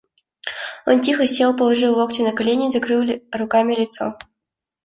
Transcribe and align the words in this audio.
Он 0.89 0.97
тихо 1.05 1.27
сел, 1.27 1.55
положил 1.55 1.93
локти 1.95 2.23
на 2.23 2.31
колени 2.31 2.69
и 2.69 2.71
закрыл 2.71 3.01
руками 3.39 3.75
лицо. 3.75 4.17